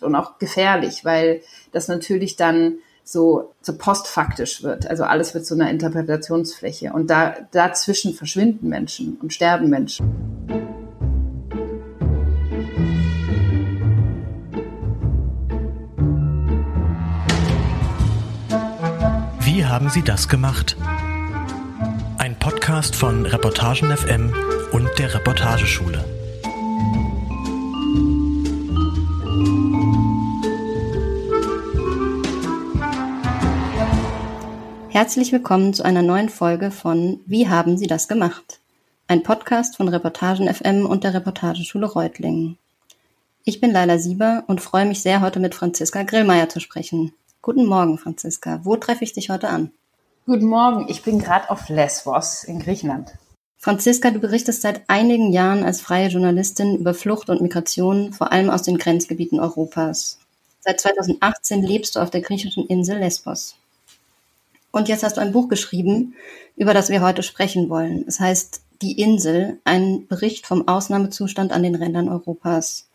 [0.00, 1.42] und auch gefährlich, weil
[1.72, 4.86] das natürlich dann so, so postfaktisch wird.
[4.88, 6.92] Also alles wird zu einer Interpretationsfläche.
[6.92, 10.06] Und da, dazwischen verschwinden Menschen und sterben Menschen.
[19.40, 20.76] Wie haben Sie das gemacht?
[22.18, 24.32] Ein Podcast von Reportagen FM
[24.72, 26.19] und der Reportageschule.
[34.92, 38.58] Herzlich willkommen zu einer neuen Folge von Wie haben Sie das gemacht?
[39.06, 42.58] Ein Podcast von Reportagen FM und der Reportageschule Reutlingen.
[43.44, 47.12] Ich bin Laila Sieber und freue mich sehr, heute mit Franziska Grillmeier zu sprechen.
[47.40, 48.64] Guten Morgen, Franziska.
[48.64, 49.70] Wo treffe ich dich heute an?
[50.26, 50.86] Guten Morgen.
[50.88, 53.12] Ich bin gerade auf Lesbos in Griechenland.
[53.58, 58.50] Franziska, du berichtest seit einigen Jahren als freie Journalistin über Flucht und Migration, vor allem
[58.50, 60.18] aus den Grenzgebieten Europas.
[60.62, 63.54] Seit 2018 lebst du auf der griechischen Insel Lesbos.
[64.72, 66.14] Und jetzt hast du ein Buch geschrieben,
[66.56, 68.04] über das wir heute sprechen wollen.
[68.06, 72.88] Es heißt Die Insel, ein Bericht vom Ausnahmezustand an den Rändern Europas.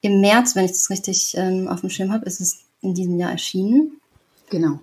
[0.00, 3.18] Im März, wenn ich das richtig ähm, auf dem Schirm habe, ist es in diesem
[3.18, 4.00] Jahr erschienen.
[4.50, 4.80] Genau.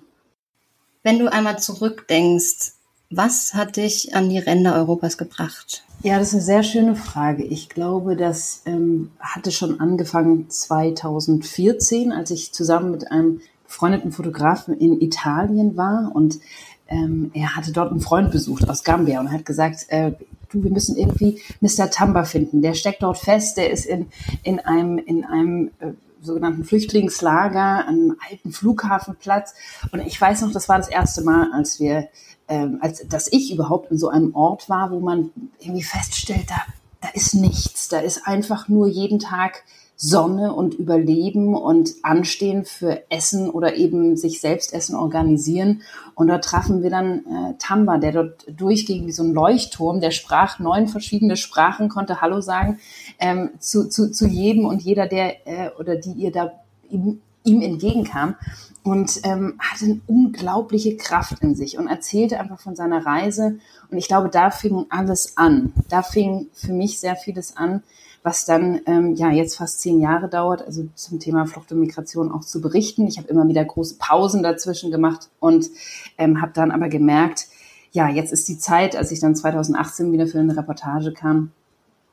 [1.04, 2.74] Wenn du einmal zurückdenkst,
[3.10, 5.84] was hat dich an die Ränder Europas gebracht?
[6.04, 7.44] Ja, das ist eine sehr schöne Frage.
[7.44, 14.78] Ich glaube, das ähm, hatte schon angefangen 2014, als ich zusammen mit einem befreundeten Fotografen
[14.78, 16.40] in Italien war und
[16.88, 20.12] ähm, er hatte dort einen Freund besucht aus Gambia und hat gesagt, äh,
[20.50, 21.90] du, wir müssen irgendwie Mr.
[21.90, 22.62] Tamba finden.
[22.62, 24.08] Der steckt dort fest, der ist in,
[24.44, 29.54] in einem, in einem äh, sogenannten Flüchtlingslager, einem alten Flughafenplatz.
[29.92, 32.08] Und ich weiß noch, das war das erste Mal, als wir,
[32.48, 36.62] ähm, als dass ich überhaupt in so einem Ort war, wo man irgendwie feststellt, da,
[37.02, 39.64] da ist nichts, da ist einfach nur jeden Tag
[39.98, 45.82] Sonne und Überleben und Anstehen für Essen oder eben sich selbst Essen organisieren.
[46.16, 50.12] Und dort trafen wir dann äh, Tamba, der dort durchging wie so ein Leuchtturm, der
[50.12, 52.80] sprach neun verschiedene Sprachen, konnte Hallo sagen
[53.20, 56.52] ähm, zu, zu, zu jedem und jeder, der äh, oder die ihr da
[56.90, 58.36] ihm, ihm entgegenkam
[58.84, 63.60] und ähm, hatte eine unglaubliche Kraft in sich und erzählte einfach von seiner Reise.
[63.90, 65.74] Und ich glaube, da fing alles an.
[65.90, 67.82] Da fing für mich sehr vieles an,
[68.26, 72.32] was dann ähm, ja jetzt fast zehn Jahre dauert, also zum Thema Flucht und Migration
[72.32, 73.06] auch zu berichten.
[73.06, 75.70] Ich habe immer wieder große Pausen dazwischen gemacht und
[76.18, 77.48] ähm, habe dann aber gemerkt,
[77.92, 81.52] ja, jetzt ist die Zeit, als ich dann 2018 wieder für eine Reportage kam,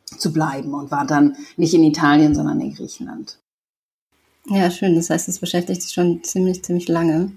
[0.05, 3.39] zu bleiben und war dann nicht in Italien, sondern in Griechenland.
[4.49, 4.95] Ja, schön.
[4.95, 7.33] Das heißt, es beschäftigt dich schon ziemlich, ziemlich lange.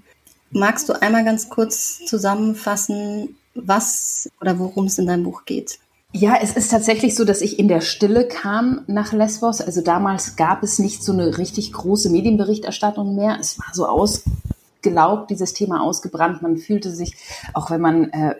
[0.50, 5.78] Magst du einmal ganz kurz zusammenfassen, was oder worum es in deinem Buch geht?
[6.18, 9.60] Ja, es ist tatsächlich so, dass ich in der Stille kam nach Lesbos.
[9.60, 13.36] Also damals gab es nicht so eine richtig große Medienberichterstattung mehr.
[13.38, 16.40] Es war so ausgelaugt, dieses Thema ausgebrannt.
[16.40, 17.18] Man fühlte sich,
[17.52, 18.34] auch wenn man äh,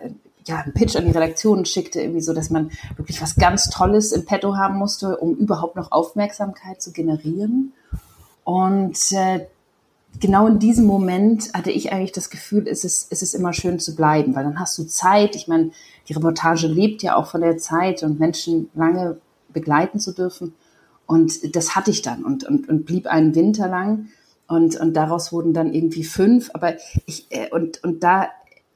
[0.46, 4.12] ja, einen Pitch an die Redaktion schickte, irgendwie so, dass man wirklich was ganz Tolles
[4.12, 7.74] im Petto haben musste, um überhaupt noch Aufmerksamkeit zu generieren.
[8.44, 9.48] Und äh,
[10.20, 13.78] genau in diesem Moment hatte ich eigentlich das Gefühl, es ist, es ist immer schön
[13.78, 15.36] zu bleiben, weil dann hast du Zeit.
[15.36, 15.70] Ich meine,
[16.08, 19.18] die Reportage lebt ja auch von der Zeit und Menschen lange
[19.52, 20.54] begleiten zu dürfen.
[21.06, 24.08] Und das hatte ich dann und, und, und blieb einen Winter lang.
[24.48, 26.50] Und, und daraus wurden dann irgendwie fünf.
[26.52, 26.74] Aber
[27.06, 28.28] ich, äh, und, und da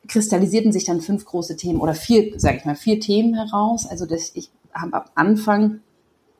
[0.09, 3.87] kristallisierten sich dann fünf große Themen oder vier, sage ich mal, vier Themen heraus.
[3.87, 5.81] Also dass ich habe am Anfang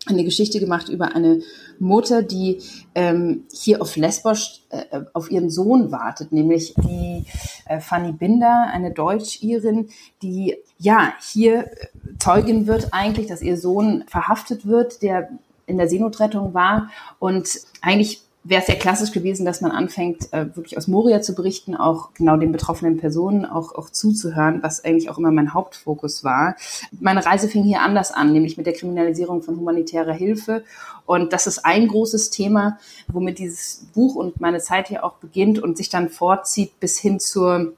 [0.07, 1.41] eine Geschichte gemacht über eine
[1.79, 2.63] Mutter, die
[2.95, 7.25] ähm, hier auf Lesbos äh, auf ihren Sohn wartet, nämlich die
[7.67, 9.89] äh, Fanny Binder, eine Deutsch-Irin,
[10.23, 11.87] die ja hier äh,
[12.19, 15.29] Zeugin wird eigentlich, dass ihr Sohn verhaftet wird, der
[15.67, 16.91] in der Seenotrettung war.
[17.19, 21.35] Und eigentlich wäre es ja klassisch gewesen, dass man anfängt, äh, wirklich aus Moria zu
[21.35, 26.25] berichten, auch genau den betroffenen Personen auch, auch zuzuhören, was eigentlich auch immer mein Hauptfokus
[26.25, 26.57] war.
[27.01, 30.65] Meine Reise fing hier anders an, nämlich mit der Kriminalisierung von humanitärer Hilfe.
[31.05, 32.79] Und das ist ein großes Thema,
[33.09, 37.21] womit dieses Buch und meine Zeit hier auch beginnt und sich dann fortzieht bis hin
[37.21, 37.75] zur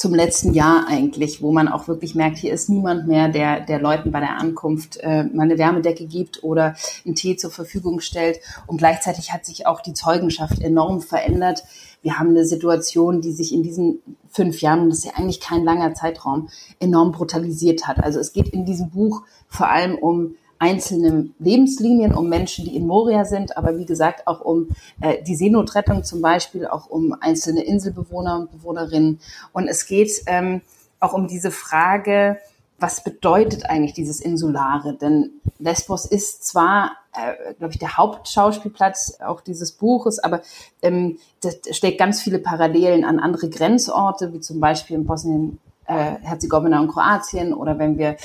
[0.00, 3.78] zum letzten Jahr eigentlich, wo man auch wirklich merkt, hier ist niemand mehr, der, der
[3.78, 6.74] Leuten bei der Ankunft äh, mal eine Wärmedecke gibt oder
[7.04, 8.40] einen Tee zur Verfügung stellt.
[8.66, 11.64] Und gleichzeitig hat sich auch die Zeugenschaft enorm verändert.
[12.00, 14.00] Wir haben eine Situation, die sich in diesen
[14.30, 16.48] fünf Jahren, und das ist ja eigentlich kein langer Zeitraum,
[16.78, 18.02] enorm brutalisiert hat.
[18.02, 22.86] Also es geht in diesem Buch vor allem um einzelne Lebenslinien, um Menschen, die in
[22.86, 24.68] Moria sind, aber wie gesagt auch um
[25.00, 29.18] äh, die Seenotrettung zum Beispiel, auch um einzelne Inselbewohner und Bewohnerinnen.
[29.52, 30.60] Und es geht ähm,
[31.00, 32.38] auch um diese Frage,
[32.78, 34.94] was bedeutet eigentlich dieses Insulare?
[34.94, 40.42] Denn Lesbos ist zwar äh, glaube ich, der Hauptschauspielplatz auch dieses Buches, aber
[40.82, 46.16] ähm, das stellt ganz viele Parallelen an andere Grenzorte, wie zum Beispiel in Bosnien, äh,
[46.22, 48.16] Herzegowina und Kroatien oder wenn wir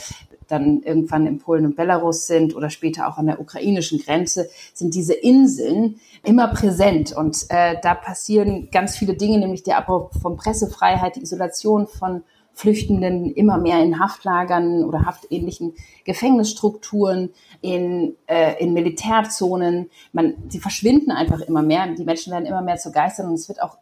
[0.47, 4.93] dann irgendwann in Polen und Belarus sind oder später auch an der ukrainischen Grenze, sind
[4.95, 7.11] diese Inseln immer präsent.
[7.11, 12.23] Und äh, da passieren ganz viele Dinge, nämlich der Abbau von Pressefreiheit, die Isolation von
[12.55, 15.73] Flüchtenden immer mehr in Haftlagern oder haftähnlichen
[16.05, 17.31] Gefängnisstrukturen,
[17.61, 19.89] in, äh, in Militärzonen.
[20.13, 21.85] Man, sie verschwinden einfach immer mehr.
[21.93, 23.77] Die Menschen werden immer mehr zu Geistern und es wird auch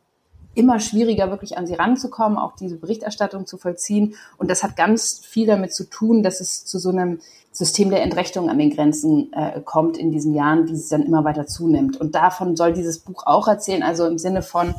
[0.56, 4.16] immer schwieriger, wirklich an sie ranzukommen, auch diese Berichterstattung zu vollziehen.
[4.38, 7.20] Und das hat ganz viel damit zu tun, dass es zu so einem
[7.52, 11.24] System der Entrechtung an den Grenzen äh, kommt in diesen Jahren, die es dann immer
[11.24, 12.00] weiter zunimmt.
[12.00, 14.74] Und davon soll dieses Buch auch erzählen, also im Sinne von,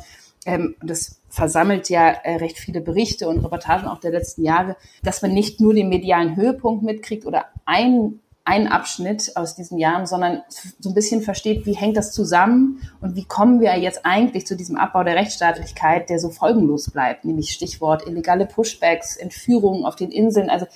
[0.45, 5.21] ähm, das versammelt ja äh, recht viele Berichte und Reportagen auch der letzten Jahre, dass
[5.21, 10.43] man nicht nur den medialen Höhepunkt mitkriegt oder ein ein Abschnitt aus diesen Jahren, sondern
[10.79, 14.55] so ein bisschen versteht, wie hängt das zusammen und wie kommen wir jetzt eigentlich zu
[14.55, 20.11] diesem Abbau der Rechtsstaatlichkeit, der so folgenlos bleibt, nämlich Stichwort illegale Pushbacks, Entführungen auf den
[20.11, 20.67] Inseln, also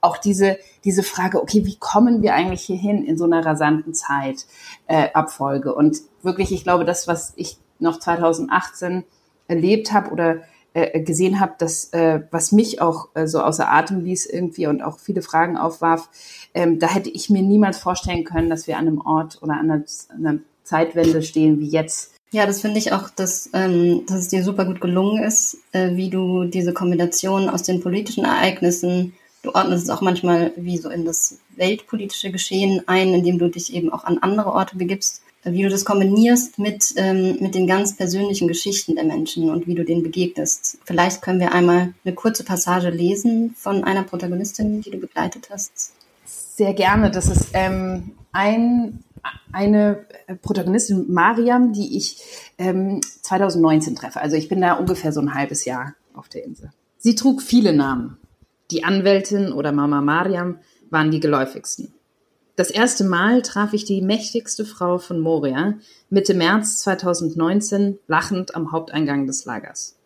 [0.00, 4.46] auch diese, diese Frage, okay, wie kommen wir eigentlich hierhin in so einer rasanten Zeit,
[4.86, 5.74] äh, Abfolge?
[5.74, 9.04] Und wirklich, ich glaube, das, was ich noch 2018
[9.48, 10.42] erlebt habe oder
[10.76, 14.82] äh, gesehen habe, dass äh, was mich auch äh, so außer Atem ließ irgendwie und
[14.82, 16.10] auch viele Fragen aufwarf,
[16.52, 19.70] ähm, da hätte ich mir niemals vorstellen können, dass wir an einem Ort oder an
[19.70, 22.12] einer, an einer Zeitwende stehen wie jetzt.
[22.30, 25.96] Ja, das finde ich auch, dass, ähm, dass es dir super gut gelungen ist, äh,
[25.96, 30.90] wie du diese Kombination aus den politischen Ereignissen, du ordnest es auch manchmal wie so
[30.90, 35.22] in das weltpolitische Geschehen ein, indem du dich eben auch an andere Orte begibst
[35.52, 39.74] wie du das kombinierst mit, ähm, mit den ganz persönlichen Geschichten der Menschen und wie
[39.74, 40.78] du denen begegnest.
[40.84, 45.92] Vielleicht können wir einmal eine kurze Passage lesen von einer Protagonistin, die du begleitet hast.
[46.24, 47.10] Sehr gerne.
[47.10, 49.04] Das ist ähm, ein,
[49.52, 50.04] eine
[50.42, 52.18] Protagonistin, Mariam, die ich
[52.58, 54.20] ähm, 2019 treffe.
[54.20, 56.72] Also ich bin da ungefähr so ein halbes Jahr auf der Insel.
[56.98, 58.16] Sie trug viele Namen.
[58.72, 60.58] Die Anwältin oder Mama Mariam
[60.90, 61.94] waren die geläufigsten.
[62.56, 65.78] Das erste Mal traf ich die mächtigste Frau von Moria
[66.10, 69.96] Mitte März 2019 lachend am Haupteingang des Lagers.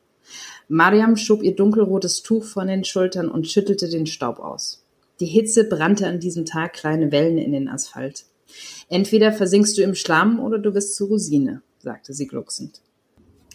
[0.68, 4.84] Mariam schob ihr dunkelrotes Tuch von den Schultern und schüttelte den Staub aus.
[5.20, 8.24] Die Hitze brannte an diesem Tag kleine Wellen in den Asphalt.
[8.88, 12.82] Entweder versinkst du im Schlamm oder du wirst zu Rosine, sagte sie glucksend.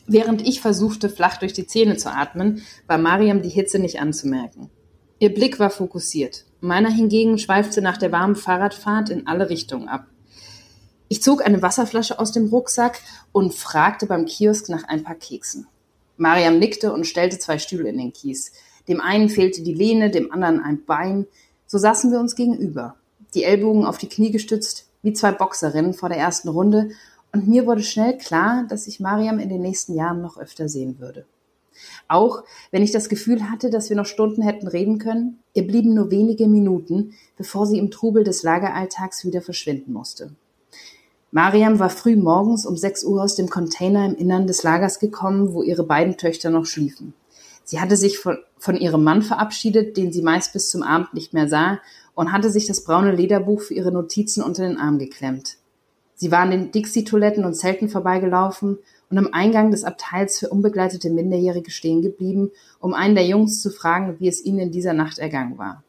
[0.07, 4.69] Während ich versuchte, flach durch die Zähne zu atmen, war Mariam die Hitze nicht anzumerken.
[5.19, 6.43] Ihr Blick war fokussiert.
[6.59, 10.07] Meiner hingegen schweifte nach der warmen Fahrradfahrt in alle Richtungen ab.
[11.07, 12.99] Ich zog eine Wasserflasche aus dem Rucksack
[13.31, 15.67] und fragte beim Kiosk nach ein paar Keksen.
[16.17, 18.51] Mariam nickte und stellte zwei Stühle in den Kies.
[18.89, 21.27] Dem einen fehlte die Lehne, dem anderen ein Bein.
[21.65, 22.95] So saßen wir uns gegenüber,
[23.33, 26.89] die Ellbogen auf die Knie gestützt, wie zwei Boxerinnen vor der ersten Runde,
[27.31, 30.99] und mir wurde schnell klar, dass ich Mariam in den nächsten Jahren noch öfter sehen
[30.99, 31.25] würde.
[32.07, 35.93] Auch wenn ich das Gefühl hatte, dass wir noch Stunden hätten reden können, ihr blieben
[35.93, 40.31] nur wenige Minuten, bevor sie im Trubel des Lageralltags wieder verschwinden musste.
[41.31, 45.53] Mariam war früh morgens um 6 Uhr aus dem Container im Innern des Lagers gekommen,
[45.53, 47.13] wo ihre beiden Töchter noch schliefen.
[47.65, 51.33] Sie hatte sich von, von ihrem Mann verabschiedet, den sie meist bis zum Abend nicht
[51.33, 51.79] mehr sah,
[52.13, 55.57] und hatte sich das braune Lederbuch für ihre Notizen unter den Arm geklemmt.
[56.13, 58.77] Sie war an den Dixie-Toiletten und Zelten vorbeigelaufen
[59.09, 63.69] und am Eingang des Abteils für unbegleitete Minderjährige stehen geblieben, um einen der Jungs zu
[63.69, 65.83] fragen, wie es ihnen in dieser Nacht ergangen war.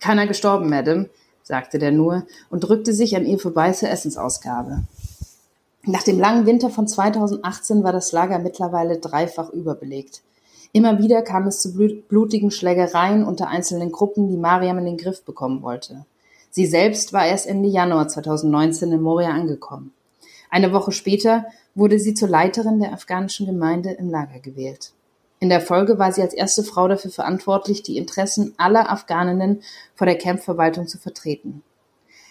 [0.00, 1.08] Keiner gestorben, Madame,
[1.42, 4.84] sagte der nur und drückte sich an ihr vorbei zur Essensausgabe.
[5.84, 10.22] Nach dem langen Winter von 2018 war das Lager mittlerweile dreifach überbelegt.
[10.72, 15.24] Immer wieder kam es zu blutigen Schlägereien unter einzelnen Gruppen, die Mariam in den Griff
[15.24, 16.04] bekommen wollte.
[16.50, 19.92] Sie selbst war erst Ende Januar 2019 in Moria angekommen.
[20.50, 24.92] Eine Woche später wurde sie zur Leiterin der afghanischen Gemeinde im Lager gewählt.
[25.40, 29.62] In der Folge war sie als erste Frau dafür verantwortlich, die Interessen aller Afghaninnen
[29.94, 31.62] vor der Campverwaltung zu vertreten.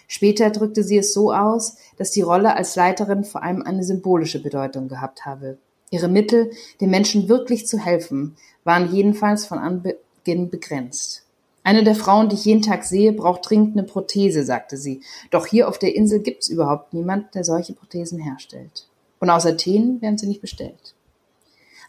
[0.08, 4.42] Später drückte sie es so aus, dass die Rolle als Leiterin vor allem eine symbolische
[4.42, 5.58] Bedeutung gehabt habe.
[5.90, 11.27] Ihre Mittel, den Menschen wirklich zu helfen, waren jedenfalls von Anbeginn begrenzt.
[11.68, 15.02] Eine der Frauen, die ich jeden Tag sehe, braucht dringend eine Prothese, sagte sie.
[15.30, 18.88] Doch hier auf der Insel gibt's überhaupt niemand, der solche Prothesen herstellt.
[19.20, 20.94] Und aus Athen werden sie nicht bestellt.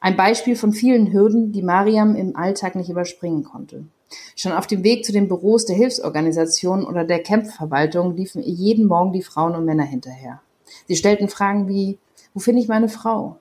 [0.01, 3.85] Ein Beispiel von vielen Hürden, die Mariam im Alltag nicht überspringen konnte.
[4.35, 8.85] Schon auf dem Weg zu den Büros der Hilfsorganisationen oder der Campverwaltung liefen ihr jeden
[8.85, 10.41] Morgen die Frauen und Männer hinterher.
[10.89, 11.97] Sie stellten Fragen wie,
[12.33, 13.37] wo finde ich meine Frau?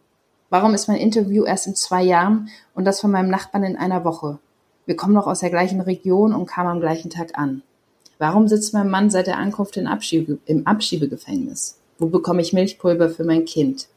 [0.51, 4.05] Warum ist mein Interview erst in zwei Jahren und das von meinem Nachbarn in einer
[4.05, 4.39] Woche?
[4.89, 7.61] Wir kommen noch aus der gleichen Region und kamen am gleichen Tag an.
[8.17, 11.77] Warum sitzt mein Mann seit der Ankunft im, Abschiebe, im Abschiebegefängnis?
[11.99, 13.89] Wo bekomme ich Milchpulver für mein Kind?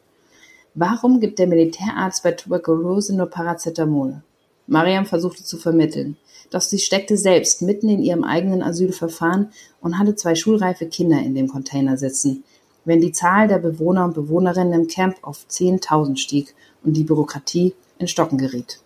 [0.74, 4.22] Warum gibt der Militärarzt bei Tuberkulose nur Paracetamol?
[4.68, 6.18] Mariam versuchte zu vermitteln,
[6.50, 11.36] doch sie steckte selbst mitten in ihrem eigenen Asylverfahren und hatte zwei schulreife Kinder in
[11.36, 12.44] dem Container sitzen,
[12.84, 17.76] wenn die Zahl der Bewohner und Bewohnerinnen im Camp auf 10.000 stieg und die Bürokratie
[17.98, 18.82] in Stocken geriet.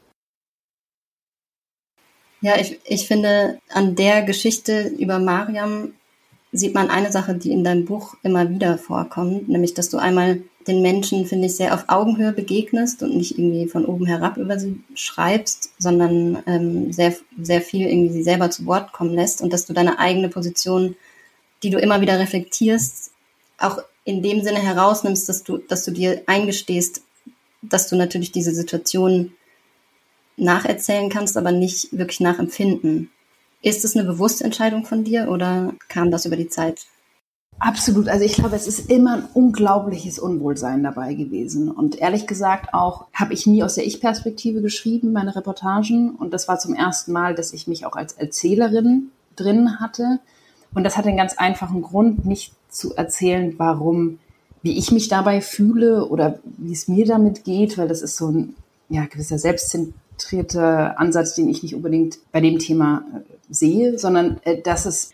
[2.45, 5.93] Ja, ich, ich finde, an der Geschichte über Mariam
[6.51, 10.43] sieht man eine Sache, die in deinem Buch immer wieder vorkommt, nämlich, dass du einmal
[10.67, 14.59] den Menschen, finde ich, sehr auf Augenhöhe begegnest und nicht irgendwie von oben herab über
[14.59, 19.51] sie schreibst, sondern ähm, sehr, sehr viel irgendwie sie selber zu Wort kommen lässt und
[19.51, 20.95] dass du deine eigene Position,
[21.63, 23.09] die du immer wieder reflektierst,
[23.57, 27.01] auch in dem Sinne herausnimmst, dass du, dass du dir eingestehst,
[27.63, 29.33] dass du natürlich diese Situation
[30.37, 33.11] nacherzählen kannst, aber nicht wirklich nachempfinden.
[33.61, 36.85] Ist es eine bewusste Entscheidung von dir oder kam das über die Zeit?
[37.57, 38.09] Absolut.
[38.09, 41.71] Also ich glaube, es ist immer ein unglaubliches Unwohlsein dabei gewesen.
[41.71, 46.15] Und ehrlich gesagt auch habe ich nie aus der Ich-Perspektive geschrieben, meine Reportagen.
[46.15, 50.19] Und das war zum ersten Mal, dass ich mich auch als Erzählerin drin hatte.
[50.73, 54.19] Und das hat einen ganz einfachen Grund, nicht zu erzählen, warum,
[54.61, 58.27] wie ich mich dabei fühle oder wie es mir damit geht, weil das ist so
[58.27, 58.55] ein
[58.89, 59.39] ja, gewisser
[60.15, 63.19] selbstzentrierter Ansatz, den ich nicht unbedingt bei dem Thema äh,
[63.49, 65.11] sehe, sondern äh, dass es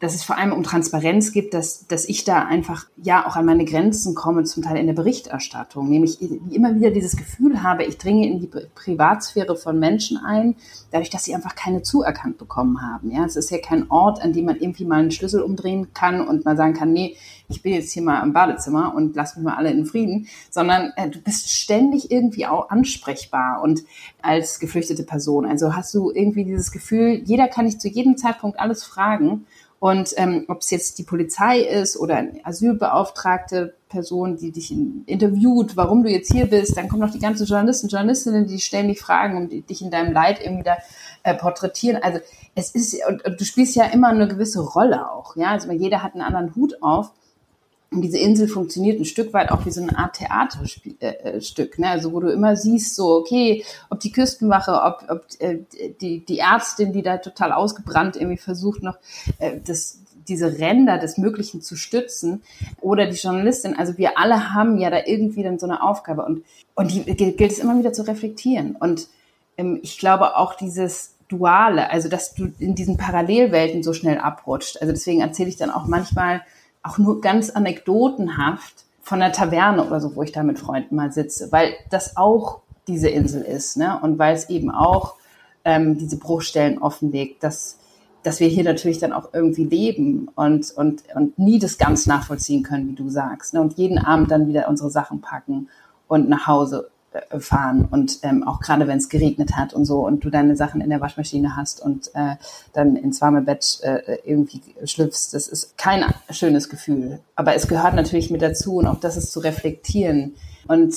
[0.00, 3.44] dass es vor allem um Transparenz geht, dass, dass ich da einfach ja auch an
[3.44, 5.88] meine Grenzen komme, zum Teil in der Berichterstattung.
[5.88, 10.54] Nämlich immer wieder dieses Gefühl habe, ich dringe in die Privatsphäre von Menschen ein,
[10.92, 13.10] dadurch, dass sie einfach keine zuerkannt bekommen haben.
[13.10, 16.26] Ja, es ist ja kein Ort, an dem man irgendwie mal einen Schlüssel umdrehen kann
[16.26, 17.16] und mal sagen kann, nee,
[17.48, 20.92] ich bin jetzt hier mal im Badezimmer und lass mich mal alle in Frieden, sondern
[20.96, 23.82] äh, du bist ständig irgendwie auch ansprechbar und
[24.22, 25.46] als geflüchtete Person.
[25.46, 29.46] Also hast du irgendwie dieses Gefühl, jeder kann dich zu jedem Zeitpunkt alles fragen
[29.80, 35.76] und ähm, ob es jetzt die Polizei ist oder eine asylbeauftragte Person, die dich interviewt,
[35.76, 39.00] warum du jetzt hier bist, dann kommen noch die ganzen Journalisten, Journalistinnen, die stellen dich
[39.00, 40.78] Fragen und die, dich in deinem Leid irgendwie da
[41.22, 42.02] äh, porträtieren.
[42.02, 42.18] Also
[42.56, 45.52] es ist, und, und du spielst ja immer eine gewisse Rolle auch, ja.
[45.52, 47.12] Also jeder hat einen anderen Hut auf.
[47.90, 51.80] Und diese Insel funktioniert ein Stück weit auch wie so eine Art Theaterstück, äh, äh
[51.80, 51.88] ne?
[51.88, 55.60] also wo du immer siehst, so, okay, ob die Küstenwache, ob, ob äh,
[56.00, 58.98] die, die Ärztin, die da total ausgebrannt irgendwie versucht, noch
[59.38, 62.42] äh, das, diese Ränder des Möglichen zu stützen
[62.82, 66.44] oder die Journalistin, also wir alle haben ja da irgendwie dann so eine Aufgabe und,
[66.74, 68.76] und die gilt es immer wieder zu reflektieren.
[68.76, 69.08] Und
[69.56, 74.80] ähm, ich glaube auch dieses Duale, also dass du in diesen Parallelwelten so schnell abrutscht.
[74.82, 76.42] Also deswegen erzähle ich dann auch manchmal,
[76.88, 81.12] auch nur ganz anekdotenhaft von der Taverne oder so, wo ich da mit Freunden mal
[81.12, 83.98] sitze, weil das auch diese Insel ist, ne?
[84.00, 85.14] Und weil es eben auch
[85.64, 87.78] ähm, diese Bruchstellen offenlegt, dass
[88.22, 92.62] dass wir hier natürlich dann auch irgendwie leben und, und, und nie das ganz nachvollziehen
[92.62, 93.54] können, wie du sagst.
[93.54, 93.60] Ne?
[93.60, 95.68] Und jeden Abend dann wieder unsere Sachen packen
[96.08, 96.90] und nach Hause
[97.38, 100.80] fahren und ähm, auch gerade wenn es geregnet hat und so und du deine Sachen
[100.80, 102.36] in der Waschmaschine hast und äh,
[102.74, 107.20] dann ins warme Bett äh, irgendwie schlüpfst, das ist kein schönes Gefühl.
[107.34, 110.34] Aber es gehört natürlich mit dazu und auch das ist zu reflektieren.
[110.66, 110.94] Und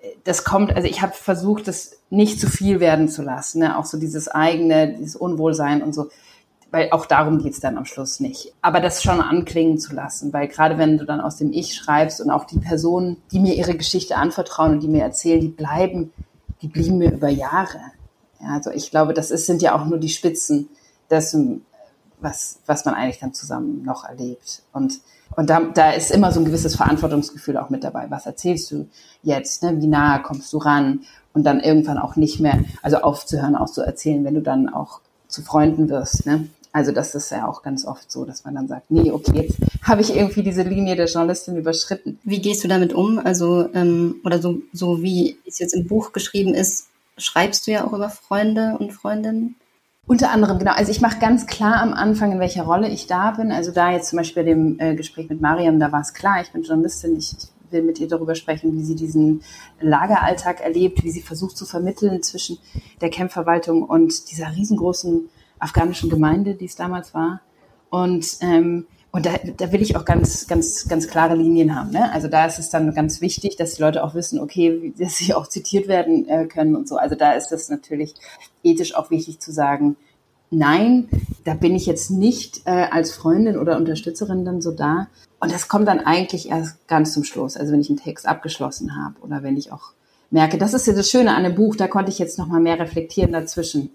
[0.00, 3.78] äh, das kommt, also ich habe versucht, das nicht zu viel werden zu lassen, ne?
[3.78, 6.10] auch so dieses eigene, dieses Unwohlsein und so
[6.70, 8.52] weil auch darum geht's dann am Schluss nicht.
[8.62, 12.20] Aber das schon anklingen zu lassen, weil gerade wenn du dann aus dem Ich schreibst
[12.20, 16.12] und auch die Personen, die mir ihre Geschichte anvertrauen und die mir erzählen, die bleiben,
[16.62, 17.80] die blieben mir über Jahre.
[18.40, 20.68] Ja, also ich glaube, das ist, sind ja auch nur die Spitzen
[21.10, 21.64] dessen,
[22.20, 24.62] was, was man eigentlich dann zusammen noch erlebt.
[24.72, 25.00] Und,
[25.36, 28.06] und da, da ist immer so ein gewisses Verantwortungsgefühl auch mit dabei.
[28.10, 28.88] Was erzählst du
[29.22, 29.62] jetzt?
[29.62, 29.80] Ne?
[29.80, 31.00] Wie nahe kommst du ran?
[31.32, 35.00] Und dann irgendwann auch nicht mehr, also aufzuhören, auch zu erzählen, wenn du dann auch
[35.28, 36.26] zu Freunden wirst.
[36.26, 36.48] Ne?
[36.72, 39.58] Also das ist ja auch ganz oft so, dass man dann sagt, nee, okay, jetzt
[39.82, 42.18] habe ich irgendwie diese Linie der Journalistin überschritten.
[42.22, 43.18] Wie gehst du damit um?
[43.18, 46.86] Also, ähm, oder so, so wie es jetzt im Buch geschrieben ist,
[47.18, 49.56] schreibst du ja auch über Freunde und Freundinnen?
[50.06, 50.72] Unter anderem, genau.
[50.72, 53.52] Also ich mache ganz klar am Anfang, in welcher Rolle ich da bin.
[53.52, 56.40] Also da jetzt zum Beispiel bei dem äh, Gespräch mit Mariam, da war es klar,
[56.40, 59.42] ich bin Journalistin, ich, ich will mit ihr darüber sprechen, wie sie diesen
[59.80, 62.58] Lageralltag erlebt, wie sie versucht zu vermitteln zwischen
[63.00, 65.28] der Campverwaltung und dieser riesengroßen
[65.60, 67.40] afghanischen Gemeinde, die es damals war.
[67.90, 71.90] Und, ähm, und da, da will ich auch ganz, ganz, ganz klare Linien haben.
[71.90, 72.12] Ne?
[72.12, 75.34] Also da ist es dann ganz wichtig, dass die Leute auch wissen, okay, dass sie
[75.34, 76.96] auch zitiert werden äh, können und so.
[76.96, 78.14] Also da ist es natürlich
[78.62, 79.96] ethisch auch wichtig zu sagen,
[80.50, 81.08] nein,
[81.44, 85.08] da bin ich jetzt nicht äh, als Freundin oder Unterstützerin dann so da.
[85.40, 87.56] Und das kommt dann eigentlich erst ganz zum Schluss.
[87.56, 89.92] Also wenn ich einen Text abgeschlossen habe oder wenn ich auch
[90.30, 92.60] merke, das ist ja das Schöne an dem Buch, da konnte ich jetzt noch mal
[92.60, 93.90] mehr reflektieren dazwischen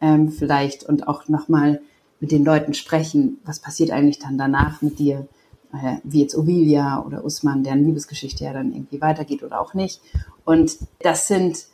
[0.00, 1.80] ähm, vielleicht und auch nochmal
[2.20, 5.28] mit den Leuten sprechen, was passiert eigentlich dann danach mit dir,
[5.72, 10.00] äh, wie jetzt Ovilia oder Usman, deren Liebesgeschichte ja dann irgendwie weitergeht oder auch nicht.
[10.44, 11.66] Und das sind,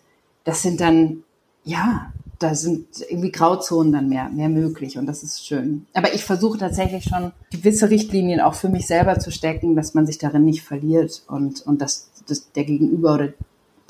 [0.45, 1.23] das sind dann,
[1.65, 5.87] ja, da sind irgendwie Grauzonen dann mehr, mehr möglich und das ist schön.
[5.95, 10.07] Aber ich versuche tatsächlich schon gewisse Richtlinien auch für mich selber zu stecken, dass man
[10.07, 13.29] sich darin nicht verliert und, und dass, dass der Gegenüber oder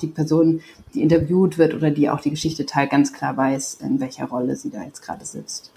[0.01, 0.61] die Person,
[0.93, 4.55] die interviewt wird oder die auch die Geschichte teilt, ganz klar weiß, in welcher Rolle
[4.55, 5.71] sie da jetzt gerade sitzt.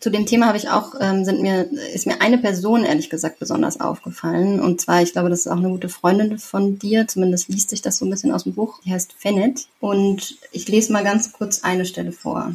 [0.00, 3.40] Zu dem Thema habe ich auch, ähm, sind mir, ist mir eine Person ehrlich gesagt
[3.40, 4.60] besonders aufgefallen.
[4.60, 7.82] Und zwar, ich glaube, das ist auch eine gute Freundin von dir, zumindest liest sich
[7.82, 8.80] das so ein bisschen aus dem Buch.
[8.84, 9.66] Die heißt Fennet.
[9.80, 12.52] Und ich lese mal ganz kurz eine Stelle vor.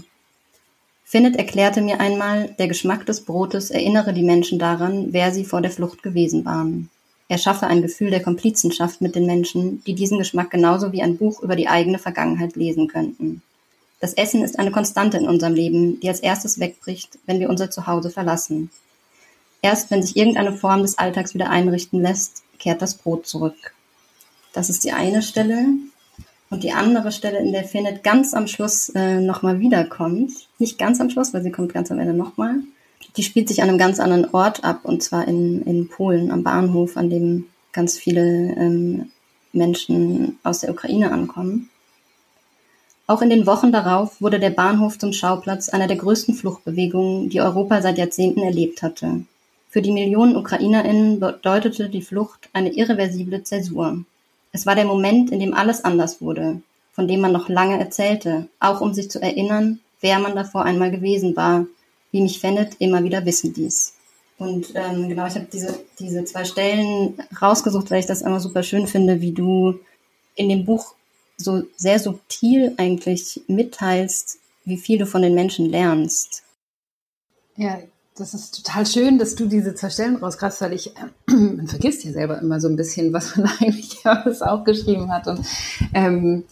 [1.03, 5.61] Fennet erklärte mir einmal, der Geschmack des Brotes erinnere die Menschen daran, wer sie vor
[5.61, 6.89] der Flucht gewesen waren.
[7.27, 11.17] Er schaffe ein Gefühl der Komplizenschaft mit den Menschen, die diesen Geschmack genauso wie ein
[11.17, 13.41] Buch über die eigene Vergangenheit lesen könnten.
[13.99, 17.71] Das Essen ist eine Konstante in unserem Leben, die als erstes wegbricht, wenn wir unser
[17.71, 18.69] Zuhause verlassen.
[19.61, 23.73] Erst wenn sich irgendeine Form des Alltags wieder einrichten lässt, kehrt das Brot zurück.
[24.51, 25.67] Das ist die eine Stelle.
[26.49, 30.99] Und die andere Stelle, in der Findet ganz am Schluss äh, nochmal wiederkommt, nicht ganz
[30.99, 32.57] am Schluss, weil sie kommt ganz am Ende nochmal,
[33.15, 36.43] die spielt sich an einem ganz anderen Ort ab, und zwar in, in Polen, am
[36.43, 39.12] Bahnhof, an dem ganz viele ähm,
[39.51, 41.70] Menschen aus der Ukraine ankommen.
[43.05, 47.41] Auch in den Wochen darauf wurde der Bahnhof zum Schauplatz einer der größten Fluchtbewegungen, die
[47.41, 49.24] Europa seit Jahrzehnten erlebt hatte.
[49.70, 54.03] Für die Millionen UkrainerInnen bedeutete die Flucht eine irreversible Zäsur.
[54.51, 56.62] Es war der Moment, in dem alles anders wurde,
[56.93, 60.91] von dem man noch lange erzählte, auch um sich zu erinnern, wer man davor einmal
[60.91, 61.65] gewesen war,
[62.13, 63.96] wie mich Fennet immer wieder wissen ließ.
[64.38, 68.63] Und ähm, genau, ich habe diese, diese zwei Stellen rausgesucht, weil ich das immer super
[68.63, 69.79] schön finde, wie du
[70.36, 70.96] in dem Buch
[71.38, 76.43] so sehr subtil eigentlich mitteilst, wie viel du von den Menschen lernst.
[77.58, 77.79] Ja,
[78.15, 82.03] das ist total schön, dass du diese zwei Stellen rausgreifst, weil ich, äh, man vergisst
[82.03, 85.46] ja selber immer so ein bisschen, was man eigentlich alles aufgeschrieben hat und,
[85.93, 86.43] ähm,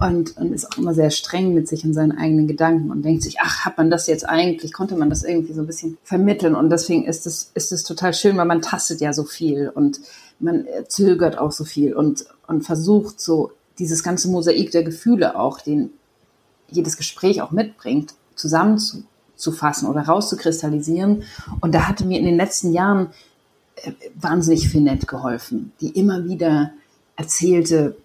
[0.00, 3.22] und, und ist auch immer sehr streng mit sich und seinen eigenen Gedanken und denkt
[3.22, 6.56] sich, ach, hat man das jetzt eigentlich, konnte man das irgendwie so ein bisschen vermitteln
[6.56, 10.00] und deswegen ist es, ist es total schön, weil man tastet ja so viel und
[10.40, 15.60] man zögert auch so viel und, und versucht so dieses ganze Mosaik der Gefühle auch,
[15.60, 15.90] den
[16.70, 21.22] jedes Gespräch auch mitbringt, zusammenzufassen oder rauszukristallisieren.
[21.60, 23.10] Und da hatte mir in den letzten Jahren
[23.76, 26.72] äh, wahnsinnig viel nett geholfen, die immer wieder
[27.16, 27.96] erzählte,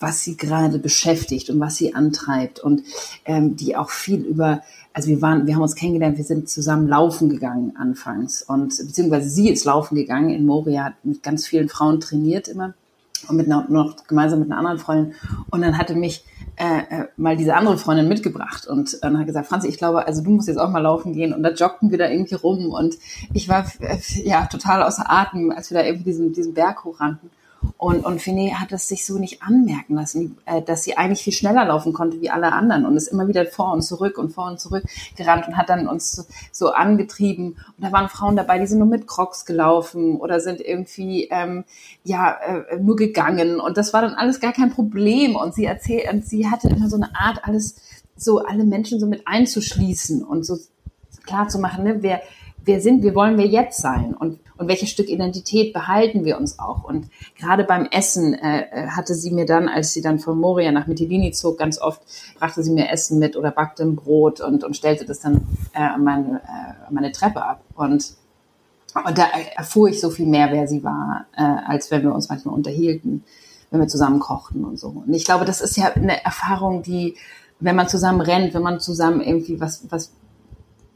[0.00, 2.82] was sie gerade beschäftigt und was sie antreibt und
[3.24, 6.88] ähm, die auch viel über, also wir waren, wir haben uns kennengelernt, wir sind zusammen
[6.88, 11.68] laufen gegangen anfangs und beziehungsweise sie ist laufen gegangen in Moria, hat mit ganz vielen
[11.68, 12.74] Frauen trainiert immer
[13.26, 15.14] und mit einer, noch gemeinsam mit einer anderen Freundin.
[15.50, 16.24] Und dann hatte mich
[16.56, 20.22] äh, äh, mal diese andere Freundin mitgebracht und dann hat gesagt, Franzi, ich glaube, also
[20.22, 21.32] du musst jetzt auch mal laufen gehen.
[21.32, 22.96] Und da joggten wir da irgendwie rum und
[23.32, 27.30] ich war äh, ja total außer Atem, als wir da irgendwie diesen, diesen Berg hochrannten.
[27.76, 31.32] Und, und Finet hat es sich so nicht anmerken lassen, äh, dass sie eigentlich viel
[31.32, 34.46] schneller laufen konnte wie alle anderen und ist immer wieder vor und zurück und vor
[34.46, 34.84] und zurück
[35.16, 37.56] gerannt und hat dann uns so, so angetrieben.
[37.76, 41.64] Und da waren Frauen dabei, die sind nur mit Crocs gelaufen oder sind irgendwie ähm,
[42.04, 43.60] ja äh, nur gegangen.
[43.60, 45.36] Und das war dann alles gar kein Problem.
[45.36, 47.76] Und sie erzählt, und sie hatte immer so eine Art, alles
[48.16, 50.58] so alle Menschen so mit einzuschließen und so
[51.24, 52.20] klar zu machen, ne, wer
[52.68, 56.58] wer sind wir, wollen wir jetzt sein und, und welches Stück Identität behalten wir uns
[56.58, 56.84] auch.
[56.84, 60.72] Und gerade beim Essen äh, äh, hatte sie mir dann, als sie dann von Moria
[60.72, 62.02] nach Mytilini zog, ganz oft
[62.38, 65.80] brachte sie mir Essen mit oder backte ein Brot und, und stellte das dann äh,
[65.80, 67.62] an, meine, äh, meine Treppe ab.
[67.74, 68.14] Und,
[68.94, 72.28] und da erfuhr ich so viel mehr, wer sie war, äh, als wenn wir uns
[72.28, 73.24] manchmal unterhielten,
[73.70, 75.04] wenn wir zusammen kochten und so.
[75.06, 77.16] Und ich glaube, das ist ja eine Erfahrung, die
[77.60, 80.12] wenn man zusammen rennt, wenn man zusammen irgendwie was, was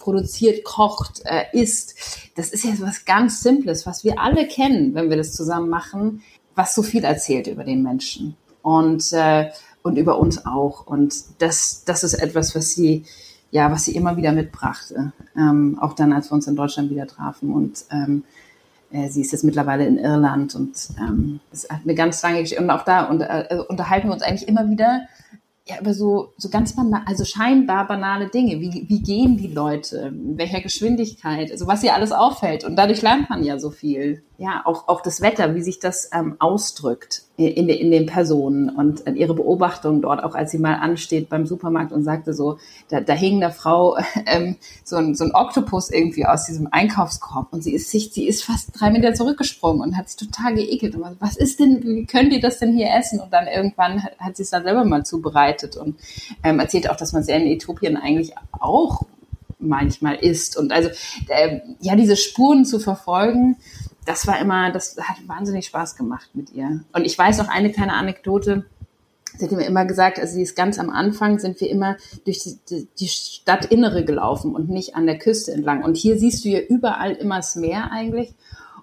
[0.03, 1.95] produziert, kocht, äh, isst.
[2.37, 6.23] Das ist ja was ganz Simples, was wir alle kennen, wenn wir das zusammen machen,
[6.55, 9.51] was so viel erzählt über den Menschen und, äh,
[9.83, 10.87] und über uns auch.
[10.87, 13.05] Und das, das ist etwas, was sie,
[13.51, 15.13] ja, was sie immer wieder mitbrachte.
[15.37, 17.53] Ähm, auch dann, als wir uns in Deutschland wieder trafen.
[17.53, 18.25] Und ähm,
[18.91, 22.63] äh, sie ist jetzt mittlerweile in Irland und ähm, es hat eine ganz lange Geschichte.
[22.63, 25.03] Und auch da und, äh, unterhalten wir uns eigentlich immer wieder
[25.67, 28.61] ja, über so, so ganz banal, also scheinbar banale Dinge.
[28.61, 30.13] Wie, wie gehen die Leute?
[30.13, 31.53] In welcher Geschwindigkeit?
[31.53, 32.65] Also was ihr alles auffällt.
[32.65, 34.25] Und dadurch lernt man ja so viel.
[34.39, 39.07] Ja, auch, auch das Wetter, wie sich das ähm, ausdrückt in, in den Personen und
[39.15, 43.13] ihre Beobachtung dort, auch als sie mal ansteht beim Supermarkt und sagte so, da, da
[43.13, 47.75] hing der Frau ähm, so, ein, so ein Oktopus irgendwie aus diesem Einkaufskorb und sie
[47.75, 50.97] ist sich, sie ist fast drei Meter zurückgesprungen und hat sich total geekelt.
[50.97, 53.21] Und was ist denn, wie könnt ihr das denn hier essen?
[53.21, 55.97] Und dann irgendwann hat, hat sie es dann selber mal zubereitet und
[56.43, 59.03] ähm, erzählt auch, dass man es ja in Äthiopien eigentlich auch
[59.63, 60.57] manchmal ist.
[60.57, 60.91] Und also
[61.29, 63.57] äh, ja, diese Spuren zu verfolgen,
[64.05, 66.81] das war immer, das hat wahnsinnig Spaß gemacht mit ihr.
[66.93, 68.65] Und ich weiß noch eine kleine Anekdote.
[69.37, 72.43] Sie hat mir immer gesagt, also sie ist ganz am Anfang, sind wir immer durch
[72.69, 75.85] die, die Stadtinnere gelaufen und nicht an der Küste entlang.
[75.85, 78.35] Und hier siehst du ja überall immer das Meer eigentlich.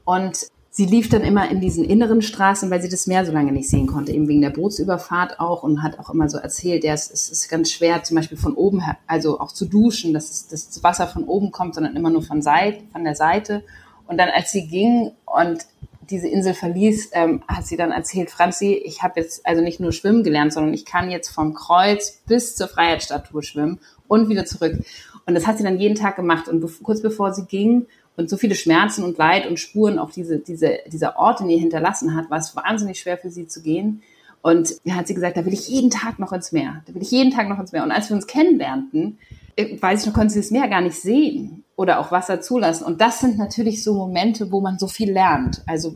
[0.05, 3.51] Und sie lief dann immer in diesen inneren Straßen, weil sie das Meer so lange
[3.51, 6.93] nicht sehen konnte, eben wegen der Bootsüberfahrt auch und hat auch immer so erzählt, ja,
[6.93, 11.08] es ist ganz schwer, zum Beispiel von oben, also auch zu duschen, dass das Wasser
[11.08, 13.63] von oben kommt, sondern immer nur von, Seite, von der Seite.
[14.09, 15.67] Und dann, als sie ging und
[16.09, 19.91] diese Insel verließ, ähm, hat sie dann erzählt, Franzi, ich habe jetzt also nicht nur
[19.91, 24.83] schwimmen gelernt, sondern ich kann jetzt vom Kreuz bis zur Freiheitsstatue schwimmen und wieder zurück.
[25.27, 26.47] Und das hat sie dann jeden Tag gemacht.
[26.47, 27.85] Und be kurz bevor sie ging
[28.17, 31.59] und so viele Schmerzen und Leid und Spuren auf diese, diese, dieser Ort in ihr
[31.59, 34.01] hinterlassen hat, war es wahnsinnig schwer für sie zu gehen.
[34.41, 36.81] Und da hat sie gesagt, da will ich jeden Tag noch ins Meer.
[36.87, 37.83] Da will ich jeden Tag noch ins Meer.
[37.83, 39.19] Und als wir uns kennenlernten,
[39.57, 42.83] weiß ich noch, konnte sie das Meer gar nicht sehen oder auch Wasser zulassen.
[42.85, 45.63] Und das sind natürlich so Momente, wo man so viel lernt.
[45.65, 45.95] Also,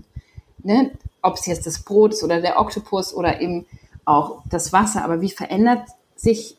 [0.63, 3.65] ne, ob es jetzt das Brot ist oder der Oktopus oder eben
[4.05, 5.03] auch das Wasser.
[5.03, 6.57] Aber wie verändert sich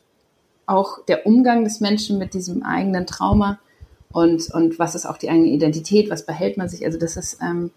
[0.65, 3.59] auch der Umgang des Menschen mit diesem eigenen Trauma
[4.15, 6.85] und, und was ist auch die eigene Identität, was behält man sich?
[6.85, 7.71] Also das ist ähm,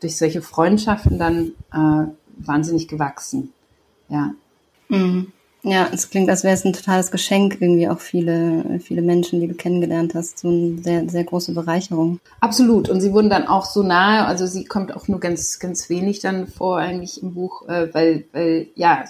[0.00, 3.52] durch solche Freundschaften dann äh, wahnsinnig gewachsen.
[4.08, 4.34] Ja.
[4.88, 5.32] Mhm.
[5.68, 9.48] Ja, es klingt, als wäre es ein totales Geschenk, irgendwie auch viele, viele Menschen, die
[9.48, 12.20] du kennengelernt hast, so eine sehr, sehr große Bereicherung.
[12.38, 12.88] Absolut.
[12.88, 16.20] Und sie wurden dann auch so nahe, also sie kommt auch nur ganz, ganz wenig
[16.20, 19.02] dann vor eigentlich im Buch, äh, weil, weil, ja,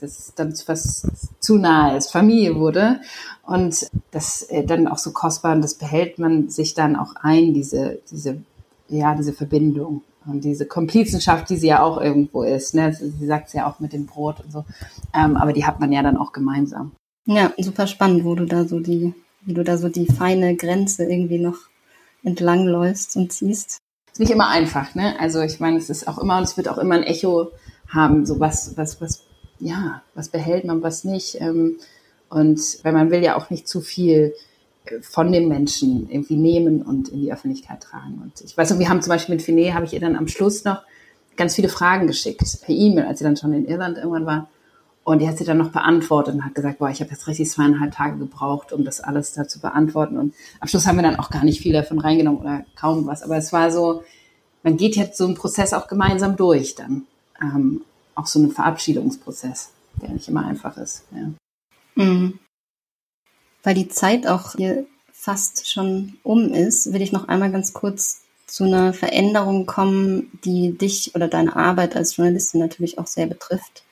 [0.00, 1.06] das dann was
[1.38, 3.02] zu nahe ist, Familie wurde.
[3.46, 7.52] Und das äh, dann auch so kostbar und das behält man sich dann auch ein,
[7.52, 8.40] diese, diese,
[8.88, 10.00] ja, diese Verbindung.
[10.26, 12.92] Und diese Komplizenschaft, die sie ja auch irgendwo ist, ne?
[12.92, 14.64] sie sagt es ja auch mit dem Brot und so,
[15.14, 16.92] ähm, aber die hat man ja dann auch gemeinsam.
[17.26, 21.04] Ja, super spannend, wo du da so die, wie du da so die feine Grenze
[21.04, 21.56] irgendwie noch
[22.22, 23.78] entlangläufst und ziehst.
[24.12, 25.18] Ist nicht immer einfach, ne?
[25.18, 27.50] Also ich meine, es ist auch immer und es wird auch immer ein Echo
[27.88, 29.22] haben, so was, was, was,
[29.58, 31.40] ja, was behält man, was nicht.
[31.40, 31.78] Ähm,
[32.28, 34.34] und weil man will ja auch nicht zu viel
[35.02, 38.20] von dem Menschen irgendwie nehmen und in die Öffentlichkeit tragen.
[38.22, 40.28] Und ich weiß noch, wir haben zum Beispiel mit Finet, habe ich ihr dann am
[40.28, 40.82] Schluss noch
[41.36, 44.48] ganz viele Fragen geschickt per E-Mail, als sie dann schon in Irland irgendwann war.
[45.02, 47.48] Und die hat sie dann noch beantwortet und hat gesagt, boah, ich habe jetzt richtig
[47.50, 50.18] zweieinhalb Tage gebraucht, um das alles da zu beantworten.
[50.18, 53.22] Und am Schluss haben wir dann auch gar nicht viel davon reingenommen oder kaum was.
[53.22, 54.04] Aber es war so,
[54.62, 57.06] man geht jetzt so einen Prozess auch gemeinsam durch dann.
[57.40, 57.82] Ähm,
[58.14, 59.70] auch so einen Verabschiedungsprozess,
[60.02, 61.04] der nicht immer einfach ist.
[61.12, 62.04] Ja.
[62.04, 62.38] Mhm.
[63.62, 68.22] Weil die Zeit auch hier fast schon um ist, will ich noch einmal ganz kurz
[68.46, 73.84] zu einer Veränderung kommen, die dich oder deine Arbeit als Journalistin natürlich auch sehr betrifft.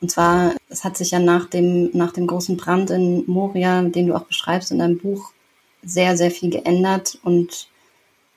[0.00, 4.06] Und zwar, es hat sich ja nach dem, nach dem großen Brand in Moria, den
[4.06, 5.32] du auch beschreibst in deinem Buch,
[5.82, 7.68] sehr, sehr viel geändert und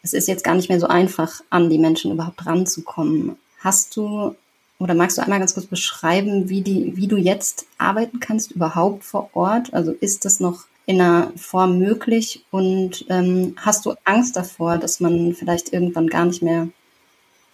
[0.02, 3.38] es ist jetzt gar nicht mehr so einfach, an die Menschen überhaupt ranzukommen.
[3.60, 4.36] Hast du
[4.80, 9.04] oder magst du einmal ganz kurz beschreiben, wie, die, wie du jetzt arbeiten kannst überhaupt
[9.04, 9.74] vor Ort?
[9.74, 15.00] Also ist das noch in einer Form möglich und ähm, hast du Angst davor, dass
[15.00, 16.68] man vielleicht irgendwann gar nicht mehr,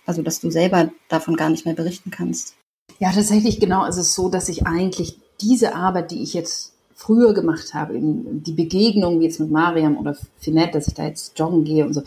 [0.05, 2.55] also dass du selber davon gar nicht mehr berichten kannst?
[2.97, 7.33] Ja, tatsächlich genau ist es so, dass ich eigentlich diese Arbeit, die ich jetzt früher
[7.33, 11.85] gemacht habe, die Begegnung jetzt mit Mariam oder Finette, dass ich da jetzt joggen gehe
[11.85, 12.01] und so,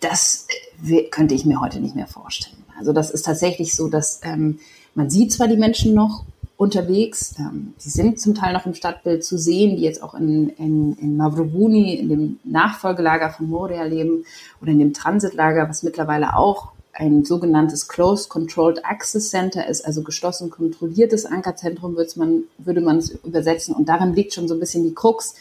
[0.00, 0.48] das
[0.84, 2.61] äh, könnte ich mir heute nicht mehr vorstellen.
[2.78, 4.58] Also das ist tatsächlich so, dass ähm,
[4.94, 6.24] man sieht zwar die Menschen noch
[6.56, 10.48] unterwegs, ähm, die sind zum Teil noch im Stadtbild zu sehen, die jetzt auch in,
[10.50, 14.24] in, in Mavrobuni, in dem Nachfolgelager von Moria leben
[14.60, 20.02] oder in dem Transitlager, was mittlerweile auch ein sogenanntes Closed Controlled Access Center ist, also
[20.02, 23.74] geschlossen kontrolliertes Ankerzentrum würde man, würde man es übersetzen.
[23.74, 25.34] Und darin liegt schon so ein bisschen die Krux.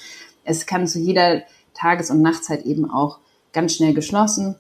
[0.44, 3.20] Es kann zu jeder Tages- und Nachtzeit eben auch
[3.54, 4.56] ganz schnell geschlossen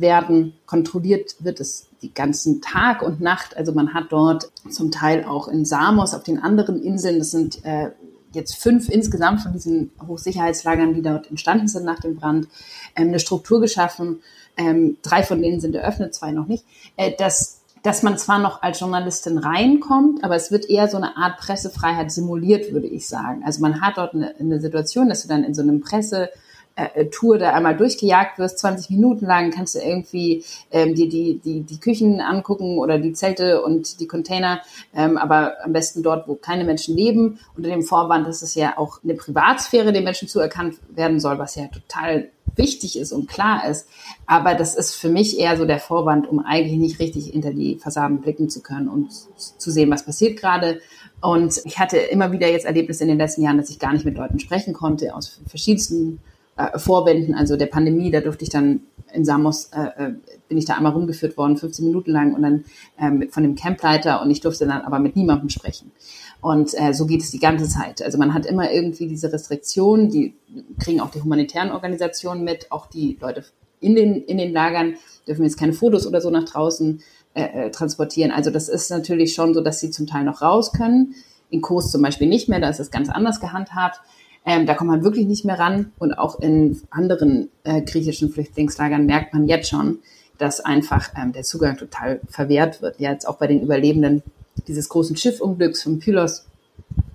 [0.00, 0.54] werden.
[0.66, 3.56] Kontrolliert wird es die ganzen Tag und Nacht.
[3.56, 7.64] Also man hat dort zum Teil auch in Samos auf den anderen Inseln, das sind
[7.64, 7.90] äh,
[8.32, 12.48] jetzt fünf insgesamt von diesen Hochsicherheitslagern, die dort entstanden sind nach dem Brand,
[12.96, 14.20] ähm, eine Struktur geschaffen.
[14.56, 16.64] Ähm, drei von denen sind eröffnet, zwei noch nicht.
[16.96, 21.16] Äh, dass dass man zwar noch als Journalistin reinkommt, aber es wird eher so eine
[21.16, 23.42] Art Pressefreiheit simuliert, würde ich sagen.
[23.44, 26.28] Also man hat dort eine, eine Situation, dass du dann in so einem Presse
[26.76, 31.38] äh, Tour da einmal durchgejagt wirst, 20 Minuten lang, kannst du irgendwie ähm, dir die,
[31.38, 34.60] die, die Küchen angucken oder die Zelte und die Container,
[34.94, 38.78] ähm, aber am besten dort, wo keine Menschen leben, unter dem Vorwand, dass es ja
[38.78, 43.68] auch eine Privatsphäre den Menschen zuerkannt werden soll, was ja total wichtig ist und klar
[43.68, 43.88] ist.
[44.26, 47.76] Aber das ist für mich eher so der Vorwand, um eigentlich nicht richtig hinter die
[47.76, 50.80] Fassaden blicken zu können und zu sehen, was passiert gerade.
[51.20, 54.04] Und ich hatte immer wieder jetzt Erlebnisse in den letzten Jahren, dass ich gar nicht
[54.04, 56.20] mit Leuten sprechen konnte, aus verschiedensten
[56.68, 58.80] äh, Vorwänden, also der Pandemie, da durfte ich dann
[59.12, 60.12] in Samos, äh, äh
[60.48, 62.64] bin ich da einmal rumgeführt worden, 15 Minuten lang und dann
[62.98, 65.92] ähm, von dem Campleiter und ich durfte dann aber mit niemandem sprechen.
[66.40, 68.02] Und äh, so geht es die ganze Zeit.
[68.02, 70.34] Also man hat immer irgendwie diese Restriktionen, die
[70.80, 73.44] kriegen auch die humanitären Organisationen mit, auch die Leute
[73.80, 74.96] in den, in den Lagern
[75.26, 77.00] dürfen jetzt keine Fotos oder so nach draußen
[77.34, 78.30] äh, äh, transportieren.
[78.30, 81.14] Also das ist natürlich schon so, dass sie zum Teil noch raus können.
[81.48, 84.00] In Kurs zum Beispiel nicht mehr, da ist es ganz anders gehandhabt.
[84.44, 85.92] Ähm, da kommt man wirklich nicht mehr ran.
[85.98, 89.98] Und auch in anderen äh, griechischen Flüchtlingslagern merkt man jetzt schon,
[90.38, 92.98] dass einfach ähm, der Zugang total verwehrt wird.
[92.98, 94.22] Ja, jetzt auch bei den Überlebenden
[94.66, 96.46] dieses großen Schiffunglücks von Pylos.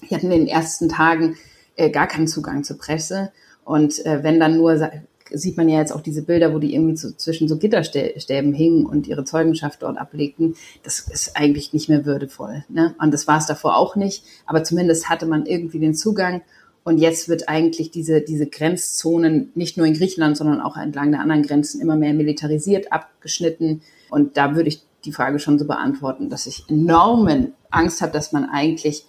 [0.09, 1.35] Die hatten in den ersten Tagen
[1.75, 3.31] äh, gar keinen Zugang zur Presse.
[3.63, 4.91] Und äh, wenn dann nur,
[5.31, 8.85] sieht man ja jetzt auch diese Bilder, wo die irgendwie so, zwischen so Gitterstäben hingen
[8.85, 10.55] und ihre Zeugenschaft dort ablegten.
[10.83, 12.63] Das ist eigentlich nicht mehr würdevoll.
[12.69, 12.95] Ne?
[12.99, 14.23] Und das war es davor auch nicht.
[14.45, 16.41] Aber zumindest hatte man irgendwie den Zugang.
[16.85, 21.19] Und jetzt wird eigentlich diese, diese Grenzzonen nicht nur in Griechenland, sondern auch entlang der
[21.19, 23.81] anderen Grenzen immer mehr militarisiert, abgeschnitten.
[24.11, 28.31] Und da würde ich die Frage schon so beantworten, dass ich enormen Angst habe, dass
[28.31, 29.03] man eigentlich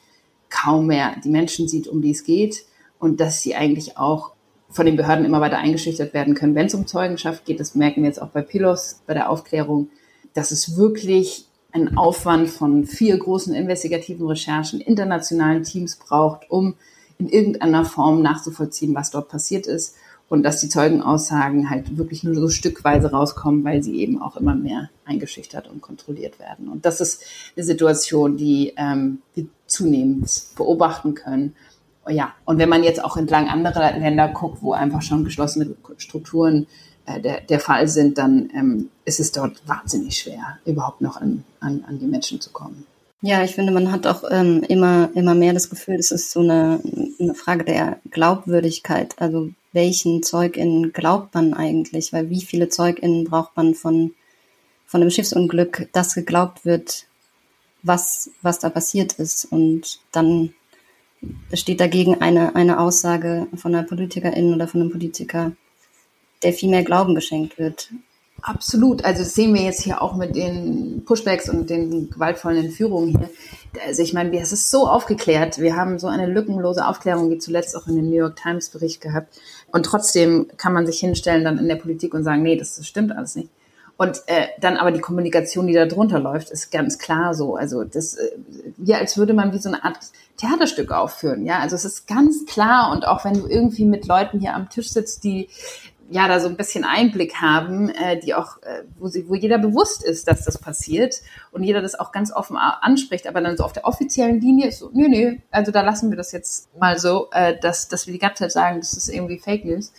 [0.48, 2.64] kaum mehr die Menschen sieht, um die es geht
[2.98, 4.32] und dass sie eigentlich auch
[4.70, 7.60] von den Behörden immer weiter eingeschüchtert werden können, wenn es um Zeugenschaft geht.
[7.60, 9.90] Das merken wir jetzt auch bei Pilos, bei der Aufklärung,
[10.32, 16.74] dass es wirklich einen Aufwand von vier großen investigativen Recherchen, internationalen Teams braucht, um
[17.18, 19.96] in irgendeiner Form nachzuvollziehen, was dort passiert ist
[20.28, 24.54] und dass die Zeugenaussagen halt wirklich nur so stückweise rauskommen, weil sie eben auch immer
[24.54, 26.68] mehr eingeschüchtert und kontrolliert werden.
[26.68, 27.22] Und das ist
[27.56, 31.54] eine Situation, die ähm, wir zunehmend beobachten können.
[32.08, 36.66] Ja, und wenn man jetzt auch entlang anderer Länder guckt, wo einfach schon geschlossene Strukturen
[37.04, 41.44] äh, der, der Fall sind, dann ähm, ist es dort wahnsinnig schwer, überhaupt noch an,
[41.60, 42.86] an, an die Menschen zu kommen.
[43.26, 46.42] Ja, ich finde, man hat auch ähm, immer, immer mehr das Gefühl, es ist so
[46.42, 46.80] eine,
[47.18, 49.16] eine Frage der Glaubwürdigkeit.
[49.18, 52.12] Also welchen ZeugInnen glaubt man eigentlich?
[52.12, 54.14] Weil wie viele ZeugInnen braucht man von,
[54.86, 57.06] von einem Schiffsunglück, dass geglaubt wird,
[57.82, 59.46] was, was da passiert ist?
[59.46, 60.54] Und dann
[61.52, 65.50] steht dagegen eine, eine Aussage von einer Politikerin oder von einem Politiker,
[66.44, 67.90] der viel mehr Glauben geschenkt wird.
[68.42, 69.04] Absolut.
[69.04, 73.30] Also das sehen wir jetzt hier auch mit den Pushbacks und den gewaltvollen Entführungen hier.
[73.86, 75.58] Also ich meine, es ist so aufgeklärt.
[75.58, 79.00] Wir haben so eine lückenlose Aufklärung, wie zuletzt auch in dem New York Times Bericht
[79.00, 79.38] gehabt.
[79.72, 83.12] Und trotzdem kann man sich hinstellen dann in der Politik und sagen, nee, das, stimmt
[83.12, 83.48] alles nicht.
[83.98, 87.56] Und äh, dann aber die Kommunikation, die da drunter läuft, ist ganz klar so.
[87.56, 88.30] Also das, äh,
[88.76, 89.98] ja, als würde man wie so eine Art
[90.36, 91.46] Theaterstück aufführen.
[91.46, 92.92] Ja, also es ist ganz klar.
[92.92, 95.48] Und auch wenn du irgendwie mit Leuten hier am Tisch sitzt, die
[96.10, 99.58] ja da so ein bisschen Einblick haben, äh, die auch, äh, wo, sie, wo jeder
[99.58, 101.20] bewusst ist, dass das passiert
[101.52, 104.78] und jeder das auch ganz offen anspricht, aber dann so auf der offiziellen Linie ist
[104.78, 108.12] so, nö, nö, also da lassen wir das jetzt mal so, äh, dass, dass wir
[108.12, 109.92] die ganze Zeit sagen, das ist irgendwie Fake News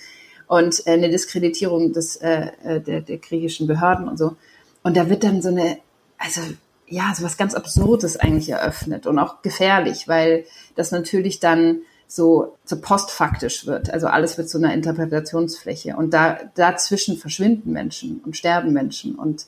[0.47, 4.37] und äh, eine Diskreditierung des, äh, äh der, der griechischen Behörden und so.
[4.83, 5.79] Und da wird dann so eine,
[6.17, 6.41] also
[6.87, 12.57] ja, so was ganz Absurdes eigentlich eröffnet und auch gefährlich, weil das natürlich dann so,
[12.63, 13.89] so postfaktisch wird.
[13.91, 15.95] Also alles wird zu einer Interpretationsfläche.
[15.95, 19.45] Und da, dazwischen verschwinden Menschen und sterben Menschen und,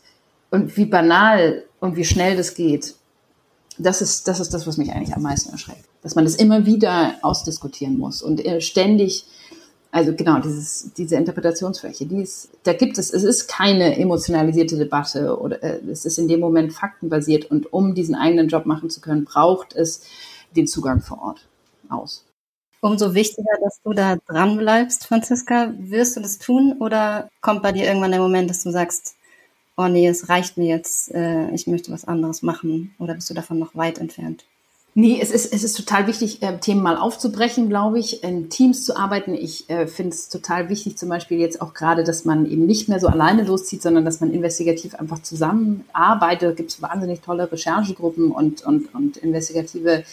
[0.52, 2.96] und wie banal und wie schnell das geht.
[3.78, 5.86] Das ist, das ist das, was mich eigentlich am meisten erschreckt.
[6.02, 9.26] Dass man das immer wieder ausdiskutieren muss und äh, ständig,
[9.92, 15.40] also genau, dieses, diese Interpretationsfläche, die ist, da gibt es, es ist keine emotionalisierte Debatte
[15.40, 19.00] oder äh, es ist in dem Moment faktenbasiert und um diesen eigenen Job machen zu
[19.00, 20.02] können, braucht es
[20.58, 21.48] den Zugang vor Ort
[21.88, 22.26] aus.
[22.82, 25.74] Umso wichtiger, dass du da dran bleibst, Franziska.
[25.78, 29.16] Wirst du das tun oder kommt bei dir irgendwann der Moment, dass du sagst,
[29.76, 33.34] oh nee, es reicht mir jetzt, äh, ich möchte was anderes machen oder bist du
[33.34, 34.46] davon noch weit entfernt?
[34.96, 38.84] Nee, es ist, es ist total wichtig, äh, Themen mal aufzubrechen, glaube ich, in Teams
[38.84, 39.34] zu arbeiten.
[39.34, 42.90] Ich äh, finde es total wichtig, zum Beispiel jetzt auch gerade, dass man eben nicht
[42.90, 46.50] mehr so alleine loszieht, sondern dass man investigativ einfach zusammenarbeitet.
[46.50, 50.04] Da gibt es wahnsinnig tolle Recherchegruppen und, und, und investigative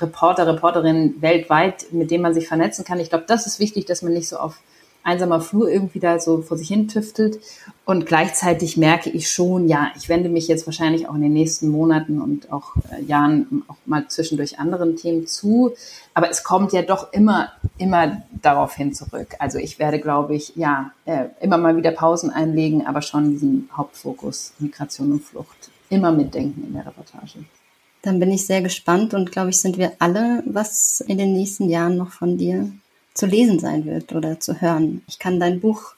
[0.00, 3.00] Reporter, Reporterinnen weltweit, mit denen man sich vernetzen kann.
[3.00, 4.60] Ich glaube, das ist wichtig, dass man nicht so auf
[5.08, 7.40] einsamer Flur irgendwie da so vor sich hin tüftelt.
[7.84, 11.68] Und gleichzeitig merke ich schon, ja, ich wende mich jetzt wahrscheinlich auch in den nächsten
[11.68, 15.72] Monaten und auch äh, Jahren auch mal zwischendurch anderen Themen zu.
[16.12, 19.34] Aber es kommt ja doch immer, immer darauf hin zurück.
[19.38, 23.70] Also ich werde, glaube ich, ja, äh, immer mal wieder Pausen einlegen, aber schon diesen
[23.74, 27.38] Hauptfokus Migration und Flucht immer mitdenken in der Reportage.
[28.08, 31.68] Dann bin ich sehr gespannt und glaube ich, sind wir alle, was in den nächsten
[31.68, 32.72] Jahren noch von dir
[33.12, 35.02] zu lesen sein wird oder zu hören.
[35.06, 35.92] Ich kann dein Buch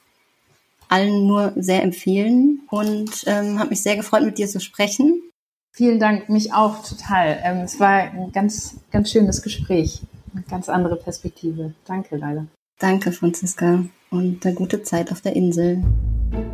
[0.89, 5.23] allen nur sehr empfehlen und ähm, habe mich sehr gefreut, mit dir zu sprechen.
[5.71, 7.39] Vielen Dank, mich auch total.
[7.45, 10.01] Ähm, es war ein ganz, ganz schönes Gespräch.
[10.35, 11.75] Eine ganz andere Perspektive.
[11.85, 12.49] Danke, leider.
[12.81, 13.85] Danke, Franziska.
[14.11, 15.81] und eine gute Zeit auf der Insel.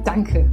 [0.04, 0.50] Danke.